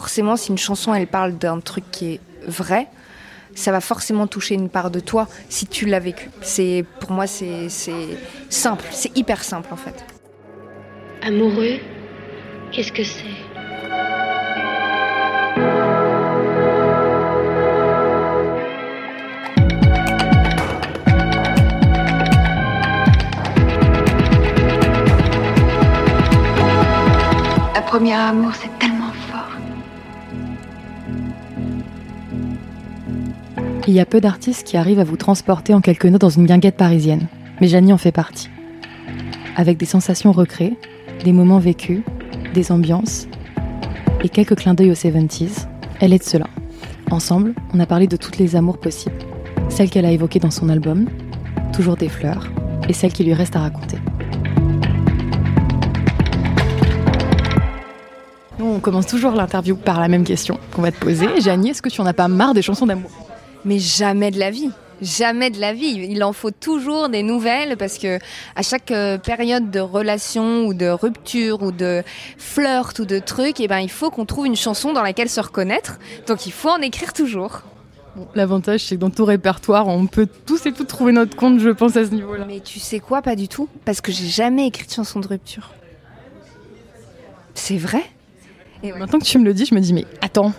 [0.00, 2.86] forcément, si une chanson elle parle d'un truc qui est vrai,
[3.56, 6.30] ça va forcément toucher une part de toi si tu l'as vécu.
[6.40, 7.68] C'est pour moi c'est
[8.48, 10.04] simple, c'est hyper simple en fait.
[11.26, 11.78] Amoureux,
[12.70, 13.24] qu'est-ce que c'est?
[27.74, 28.97] Un premier amour, c'est tellement
[33.88, 36.44] Il y a peu d'artistes qui arrivent à vous transporter en quelques notes dans une
[36.44, 37.26] guinguette parisienne.
[37.58, 38.50] Mais Janie en fait partie.
[39.56, 40.76] Avec des sensations recréées,
[41.24, 42.02] des moments vécus,
[42.52, 43.28] des ambiances
[44.22, 45.68] et quelques clins d'œil aux 70s,
[46.00, 46.48] elle est de cela.
[47.10, 49.16] Ensemble, on a parlé de toutes les amours possibles.
[49.70, 51.06] Celles qu'elle a évoquées dans son album,
[51.72, 52.50] Toujours des fleurs,
[52.90, 53.96] et celles qui lui restent à raconter.
[58.60, 61.40] On commence toujours l'interview par la même question qu'on va te poser.
[61.40, 63.27] Janie, est-ce que tu en as pas marre des chansons d'amour?
[63.64, 64.70] Mais jamais de la vie.
[65.00, 66.08] Jamais de la vie.
[66.10, 68.18] Il en faut toujours des nouvelles parce que
[68.56, 72.02] à chaque euh, période de relation ou de rupture ou de
[72.36, 75.40] flirt ou de truc, eh ben, il faut qu'on trouve une chanson dans laquelle se
[75.40, 75.98] reconnaître.
[76.26, 77.62] Donc il faut en écrire toujours.
[78.34, 81.70] L'avantage, c'est que dans tout répertoire, on peut tous et toutes trouver notre compte, je
[81.70, 82.44] pense, à ce niveau-là.
[82.46, 83.68] Mais tu sais quoi, pas du tout?
[83.84, 85.70] Parce que j'ai jamais écrit de chanson de rupture.
[87.54, 88.02] C'est vrai?
[88.82, 90.52] Et Maintenant que tu me le dis, je me dis, mais attends.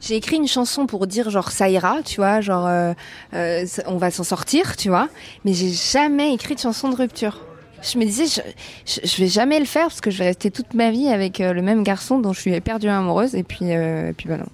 [0.00, 2.94] J'ai écrit une chanson pour dire genre ça ira, tu vois, genre euh,
[3.34, 5.08] euh, on va s'en sortir, tu vois.
[5.44, 7.38] Mais j'ai jamais écrit de chanson de rupture.
[7.82, 8.42] Je me disais,
[8.86, 11.40] je, je, vais jamais le faire parce que je vais rester toute ma vie avec
[11.40, 13.34] euh, le même garçon dont je suis éperdument amoureuse.
[13.34, 14.46] Et puis, et puis bah non.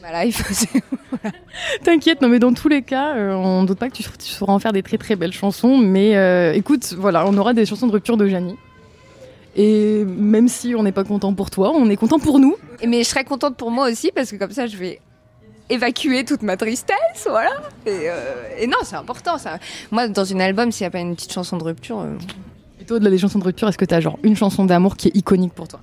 [0.00, 0.52] Voilà, il faut...
[1.82, 4.52] T'inquiète, non mais dans tous les cas, on ne doute pas que tu, tu sauras
[4.52, 5.78] en faire des très très belles chansons.
[5.78, 8.56] Mais écoute, voilà, on aura des chansons de rupture de Janie.
[9.56, 12.56] Et même si on n'est pas content pour toi, on est content pour nous.
[12.86, 15.00] Mais je serais contente pour moi aussi parce que comme ça, je vais
[15.70, 17.52] évacuer toute ma tristesse, voilà.
[17.86, 19.58] Et, euh, non, c'est important ça.
[19.90, 22.00] Moi, dans une album, s'il n'y a pas une petite chanson de rupture.
[22.00, 22.16] Euh,
[22.80, 24.96] et toi, de la chansons de rupture, est-ce que tu as genre une chanson d'amour
[24.96, 25.80] qui est iconique pour toi?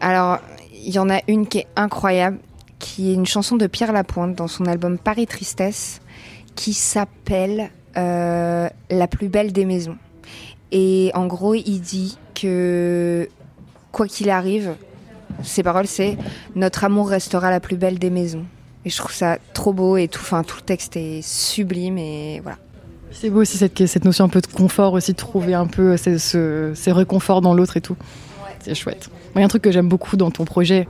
[0.00, 0.38] Alors,
[0.84, 2.38] il y en a une qui est incroyable,
[2.78, 6.00] qui est une chanson de Pierre Lapointe dans son album Paris Tristesse,
[6.54, 9.96] qui s'appelle euh, La plus belle des maisons.
[10.72, 13.28] Et en gros, il dit que
[13.92, 14.74] quoi qu'il arrive,
[15.42, 16.16] ses paroles, c'est
[16.56, 18.44] Notre amour restera la plus belle des maisons.
[18.84, 22.40] Et je trouve ça trop beau et tout, enfin, tout le texte est sublime et
[22.42, 22.58] voilà.
[23.12, 25.96] C'est beau aussi cette, cette notion un peu de confort, aussi de trouver un peu
[25.96, 27.96] ces, ce, réconfort dans l'autre et tout.
[28.60, 29.10] C'est chouette.
[29.34, 30.88] Il y a un truc que j'aime beaucoup dans ton projet,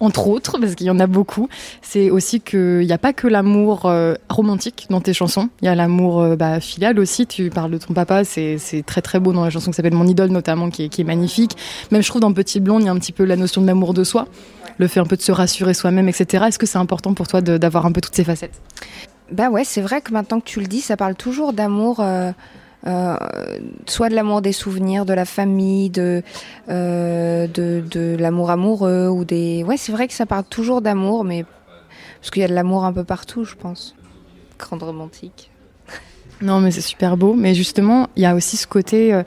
[0.00, 1.48] entre autres, parce qu'il y en a beaucoup,
[1.82, 5.68] c'est aussi qu'il n'y a pas que l'amour euh, romantique dans tes chansons, il y
[5.68, 7.26] a l'amour euh, bah, filial aussi.
[7.26, 10.06] Tu parles de ton papa, c'est très très beau dans la chanson qui s'appelle Mon
[10.06, 11.56] idole notamment, qui est, qui est, magnifique.
[11.90, 13.66] Même je trouve dans Petit Blonde, il y a un petit peu la notion de
[13.66, 14.26] l'amour de soi,
[14.78, 16.44] le fait un peu de se rassurer soi-même, etc.
[16.48, 18.60] Est-ce que c'est important pour toi d'avoir un peu toutes ces facettes?
[19.30, 22.00] Bah ouais, c'est vrai que maintenant que tu le dis, ça parle toujours d'amour.
[22.00, 22.32] Euh,
[22.86, 23.16] euh,
[23.86, 26.22] soit de l'amour des souvenirs, de la famille, de,
[26.68, 29.64] euh, de, de l'amour amoureux ou des.
[29.64, 31.44] Ouais, c'est vrai que ça parle toujours d'amour, mais
[32.20, 33.94] parce qu'il y a de l'amour un peu partout, je pense.
[34.58, 35.50] Grande romantique.
[36.42, 37.34] Non, mais c'est super beau.
[37.34, 39.12] Mais justement, il y a aussi ce côté.
[39.12, 39.22] Euh,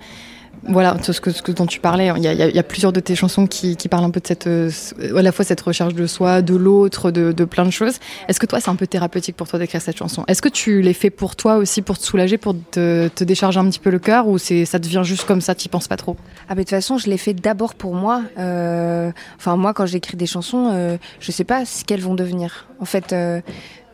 [0.66, 3.00] voilà, ce que, ce que dont tu parlais, il y, a, y, a, plusieurs de
[3.00, 4.70] tes chansons qui, qui, parlent un peu de cette, euh,
[5.16, 7.96] à la fois cette recherche de soi, de l'autre, de, de, plein de choses.
[8.28, 10.24] Est-ce que toi, c'est un peu thérapeutique pour toi d'écrire cette chanson?
[10.28, 13.60] Est-ce que tu les fais pour toi aussi, pour te soulager, pour te, te décharger
[13.60, 15.98] un petit peu le cœur, ou c'est ça devient juste comme ça, tu penses pas
[15.98, 16.16] trop?
[16.48, 18.22] Ah, mais de toute façon, je les fais d'abord pour moi.
[18.40, 22.68] Euh, enfin, moi, quand j'écris des chansons, euh, je sais pas ce qu'elles vont devenir.
[22.80, 23.14] En fait.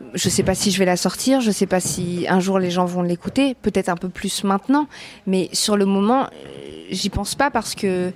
[0.00, 2.58] Euh, je sais pas si je vais la sortir, je sais pas si un jour
[2.58, 4.88] les gens vont l'écouter, peut-être un peu plus maintenant,
[5.26, 6.28] mais sur le moment,
[6.90, 8.12] j'y pense pas parce que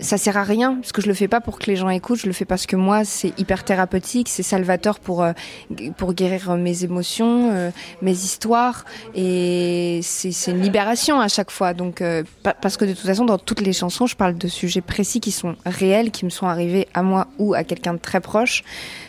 [0.00, 2.20] ça sert à rien, parce que je le fais pas pour que les gens écoutent,
[2.20, 5.32] je le fais parce que moi c'est hyper thérapeutique, c'est salvateur pour euh,
[5.96, 7.70] pour guérir mes émotions, euh,
[8.02, 11.74] mes histoires, et c'est une libération à chaque fois.
[11.74, 12.22] Donc euh,
[12.60, 15.30] parce que de toute façon dans toutes les chansons, je parle de sujets précis qui
[15.30, 18.64] sont réels, qui me sont arrivés à moi ou à quelqu'un de très proche.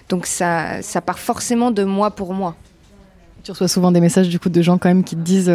[0.09, 2.55] Donc ça ça part forcément de moi pour moi.
[3.43, 5.51] Tu reçois souvent des messages du coup de gens quand même qui te disent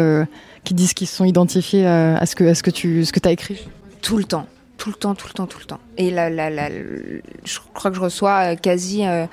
[0.63, 3.31] qui disent qu'ils sont identifiés à ce que, à ce que tu ce que as
[3.31, 3.67] écrit?
[4.01, 5.79] Tout le temps, tout le temps, tout le temps, tout le temps.
[5.97, 9.25] Et là, je crois que je reçois euh, quasi euh,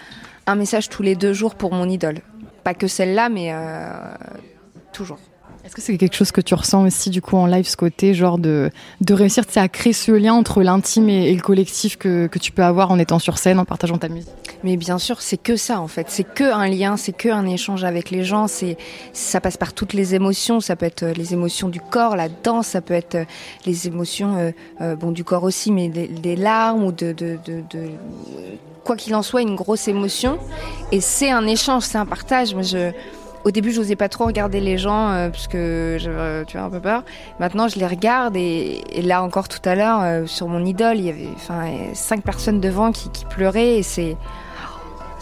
[0.47, 2.21] un message tous les deux jours pour mon idole.
[2.65, 4.15] Pas que celle-là, mais euh,
[4.93, 5.19] toujours.
[5.65, 8.15] Est-ce que c'est quelque chose que tu ressens aussi du coup en live, ce côté
[8.15, 8.71] genre de,
[9.01, 12.65] de réussir à créer ce lien entre l'intime et, le collectif que, que, tu peux
[12.65, 14.29] avoir en étant sur scène, en partageant ta musique?
[14.65, 16.07] Mais bien sûr, c'est que ça en fait.
[16.11, 18.49] C'est que un lien, c'est que un échange avec les gens.
[18.49, 18.77] C'est
[19.13, 20.61] ça passe par toutes les émotions.
[20.61, 22.67] Ça peut être euh, les émotions du corps, la danse.
[22.69, 23.25] Ça peut être euh,
[23.65, 27.91] les émotions euh, bon du corps aussi, mais des, larmes ou de, de, de, de
[28.83, 30.39] quoi qu'il en soit, une grosse émotion.
[30.91, 32.53] Et c'est un échange, c'est un partage.
[32.53, 32.91] Moi, je
[33.45, 36.57] au début, je n'osais pas trop regarder les gens euh, parce que j'avais euh, tu
[36.57, 37.03] vois, un peu peur.
[37.41, 40.99] Maintenant, je les regarde et, et là encore tout à l'heure, euh, sur mon idole,
[40.99, 44.17] il y avait enfin cinq personnes devant qui, qui pleuraient et c'est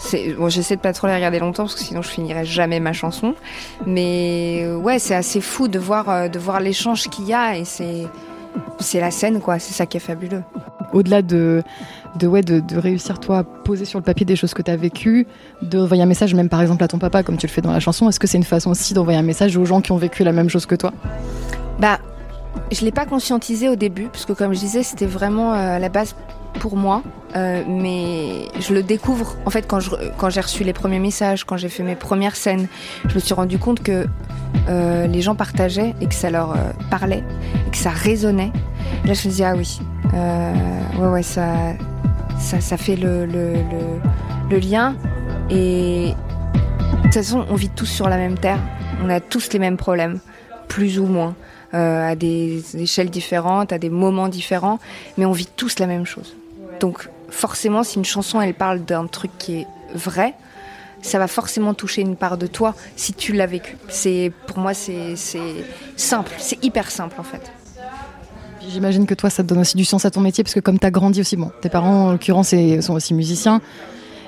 [0.01, 2.79] c'est bon, j'essaie de pas trop les regarder longtemps parce que sinon je finirais jamais
[2.79, 3.35] ma chanson.
[3.85, 7.65] Mais ouais, c'est assez fou de voir euh, de voir l'échange qu'il y a et
[7.65, 8.07] c'est
[8.79, 9.59] c'est la scène quoi.
[9.59, 10.43] C'est ça qui est fabuleux.
[10.93, 11.63] Au-delà de,
[12.17, 14.69] de, ouais, de, de réussir, toi, à poser sur le papier des choses que tu
[14.69, 15.25] as vécues,
[15.61, 17.79] d'envoyer un message, même par exemple à ton papa, comme tu le fais dans la
[17.79, 20.23] chanson, est-ce que c'est une façon aussi d'envoyer un message aux gens qui ont vécu
[20.23, 20.91] la même chose que toi?
[21.79, 21.99] Bah,
[22.71, 25.79] je l'ai pas conscientisé au début, parce que comme je disais, c'était vraiment euh, à
[25.79, 26.15] la base
[26.59, 27.03] pour moi,
[27.35, 31.69] euh, mais je le découvre en fait quand j'ai reçu les premiers messages, quand j'ai
[31.69, 32.67] fait mes premières scènes,
[33.07, 34.05] je me suis rendu compte que
[34.67, 37.23] euh, les gens partageaient et que ça leur euh, parlait
[37.67, 38.51] et que ça résonnait.
[39.05, 39.79] Là, je me disais ah oui,
[40.99, 41.47] ouais ouais ça
[42.39, 43.55] ça fait le le,
[44.49, 44.95] le, lien
[45.49, 48.59] et de toute façon on vit tous sur la même terre,
[49.03, 50.19] on a tous les mêmes problèmes,
[50.67, 51.35] plus ou moins.
[51.73, 54.77] À des échelles différentes, à des moments différents,
[55.17, 56.35] mais on vit tous la même chose.
[56.81, 60.33] Donc forcément, si une chanson elle parle d'un truc qui est vrai,
[61.01, 63.77] ça va forcément toucher une part de toi si tu l'as vécu.
[63.87, 65.15] C'est pour moi c'est
[65.95, 67.53] simple, c'est hyper simple en fait.
[68.69, 70.77] J'imagine que toi, ça te donne aussi du sens à ton métier, parce que comme
[70.77, 73.59] tu as grandi aussi, bon, tes parents, en l'occurrence, sont aussi musiciens,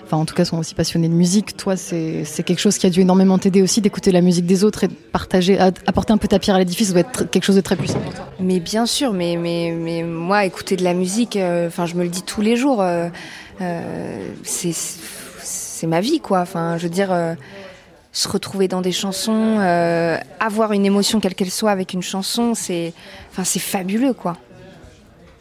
[0.06, 1.56] enfin, en tout cas, sont aussi passionnés de musique.
[1.56, 4.86] Toi, c'est quelque chose qui a dû énormément t'aider aussi d'écouter la musique des autres
[4.86, 7.58] et de partager, apporter un peu ta pierre à l'édifice, ça doit être quelque chose
[7.58, 8.26] de très puissant pour toi.
[8.44, 12.10] Mais bien sûr, mais mais mais moi écouter de la musique, euh, je me le
[12.10, 13.08] dis tous les jours, euh,
[13.62, 16.42] euh, c'est ma vie quoi.
[16.42, 17.12] Enfin je veux dire.
[17.12, 17.36] euh,
[18.16, 19.58] se retrouver dans des chansons,
[20.40, 22.94] avoir une émotion quelle qu'elle soit avec une chanson, c'est,
[23.58, 24.38] fabuleux, quoi.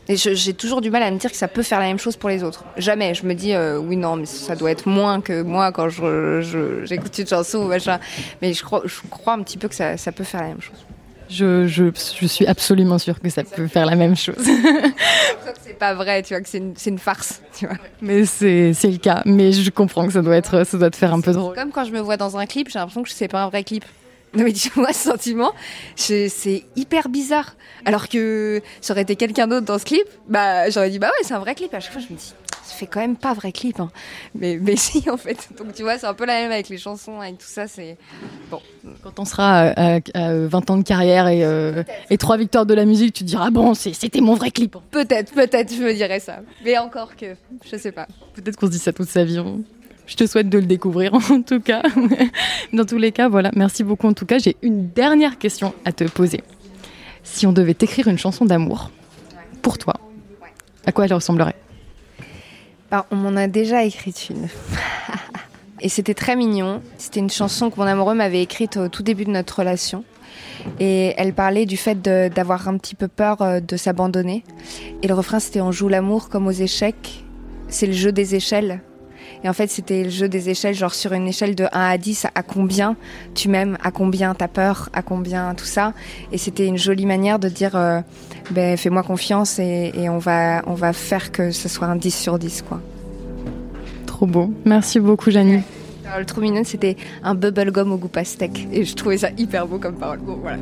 [0.09, 1.99] Et je- j'ai toujours du mal à me dire que ça peut faire la même
[1.99, 2.65] chose pour les autres.
[2.79, 3.13] Jamais.
[3.13, 6.87] Je me dis, oui, non, mais ça doit être moins que moi quand je, je-
[6.87, 8.01] j'écoute une chanson ou machin.
[8.41, 10.63] Mais je crois, je crois un petit peu que ça, ça peut faire la même
[10.63, 10.87] chose.
[11.29, 11.85] Je, je,
[12.21, 14.37] je suis absolument sûre que ça peut faire la même chose.
[15.63, 17.77] C'est pas vrai, tu vois, que c'est une, une farce, tu vois.
[18.01, 19.23] Mais c'est le cas.
[19.25, 21.55] Mais je comprends que ça doit, être, ça doit te faire un peu drôle.
[21.55, 23.65] Comme quand je me vois dans un clip, j'ai l'impression que c'est pas un vrai
[23.65, 23.85] clip.
[24.35, 25.53] Non mais tu vois ce sentiment,
[25.95, 27.55] c'est hyper bizarre.
[27.85, 31.23] Alors que ça aurait été quelqu'un d'autre dans ce clip, bah j'aurais dit bah ouais
[31.23, 31.75] c'est un vrai clip.
[31.75, 32.33] À chaque fois je me dis
[32.63, 33.79] ça fait quand même pas vrai clip.
[33.79, 33.91] Hein.
[34.35, 35.51] Mais mais si en fait.
[35.59, 37.69] Donc tu vois c'est un peu la même avec les chansons, avec tout ça.
[37.69, 37.99] C'est
[39.03, 42.67] Quand on sera à, à- à 20 ans de carrière et, euh, et trois victoires
[42.67, 44.77] de la musique, tu te diras, bon, c'était mon vrai clip.
[44.91, 46.41] peut-être peut-être je me dirais ça.
[46.65, 47.35] Mais encore que
[47.71, 48.07] je sais pas.
[48.35, 49.39] Peut-être qu'on se dit ça toute sa vie.
[49.39, 49.59] hein.
[50.07, 51.83] Je te souhaite de le découvrir en tout cas.
[52.73, 53.51] Dans tous les cas, voilà.
[53.55, 54.39] Merci beaucoup en tout cas.
[54.39, 56.41] J'ai une dernière question à te poser.
[57.23, 58.91] Si on devait t'écrire une chanson d'amour
[59.63, 59.95] pour toi,
[60.85, 61.55] à quoi elle ressemblerait?
[62.91, 64.49] Bah, on m'en a déjà écrite une.
[65.83, 66.81] Et c'était très mignon.
[66.97, 70.05] C'était une chanson que mon amoureux m'avait écrite au tout début de notre relation.
[70.79, 74.45] Et elle parlait du fait d'avoir un petit peu peur euh, de s'abandonner.
[75.03, 77.25] Et le refrain, c'était On joue l'amour comme aux échecs.
[77.69, 78.81] C'est le jeu des échelles.
[79.43, 81.99] Et en fait, c'était le jeu des échelles, genre sur une échelle de 1 à
[81.99, 82.97] 10, à combien
[83.35, 85.95] tu m'aimes, à combien t'as peur, à combien tout ça.
[86.31, 88.01] Et c'était une jolie manière de dire, euh,
[88.53, 92.11] ben, fais-moi confiance et, et on, va, on va faire que ce soit un 10
[92.13, 92.81] sur 10, quoi.
[94.23, 94.55] Trop beau.
[94.65, 95.31] Merci beaucoup.
[95.31, 98.69] Alors, le trop mignon, c'était un bubblegum au goût pastèque.
[98.73, 100.21] Et je trouvais ça hyper beau comme parole.
[100.21, 100.59] Bon, voilà.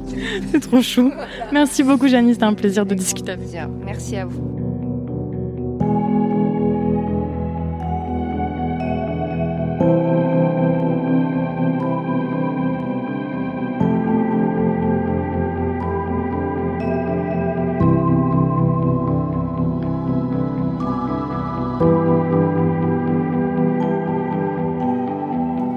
[0.50, 1.12] C'est trop chou.
[1.52, 2.32] Merci beaucoup, Janie.
[2.32, 3.68] C'était un plaisir de discuter avec Plaisir.
[3.84, 4.59] Merci à vous.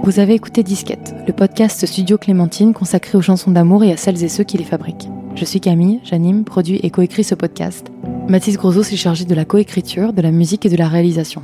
[0.05, 4.21] Vous avez écouté Disquette, le podcast Studio Clémentine consacré aux chansons d'amour et à celles
[4.21, 5.07] et ceux qui les fabriquent.
[5.33, 7.89] Je suis Camille, j'anime, produis et coécris ce podcast.
[8.27, 11.43] Mathis Grosot s'est chargé de la coécriture, de la musique et de la réalisation.